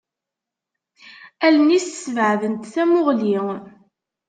Allen-is 1.45 1.87
sbeɛdent 2.03 2.71
tamuɣli. 2.73 3.37